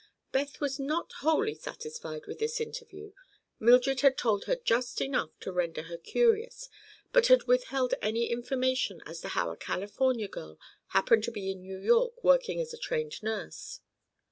Beth 0.31 0.59
was 0.59 0.79
not 0.79 1.11
wholly 1.19 1.53
satisfied 1.53 2.25
with 2.25 2.39
this 2.39 2.59
interview. 2.59 3.13
Mildred 3.59 4.01
had 4.01 4.17
told 4.17 4.45
her 4.45 4.55
just 4.55 4.99
enough 4.99 5.29
to 5.41 5.51
render 5.51 5.83
her 5.83 5.95
curious, 5.99 6.69
but 7.13 7.27
had 7.27 7.43
withheld 7.43 7.93
any 8.01 8.25
information 8.25 9.03
as 9.05 9.21
to 9.21 9.27
how 9.27 9.51
a 9.51 9.55
California 9.55 10.27
girl 10.27 10.57
happened 10.87 11.23
to 11.25 11.31
be 11.31 11.51
in 11.51 11.61
New 11.61 11.77
York 11.77 12.23
working 12.23 12.59
as 12.59 12.73
a 12.73 12.79
trained 12.79 13.21
nurse. 13.21 13.81